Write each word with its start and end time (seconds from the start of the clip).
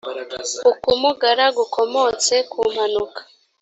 ukumugara 0.71 1.45
gukomotse 1.57 2.35
ku 2.51 2.59
mpanuka 2.71 3.19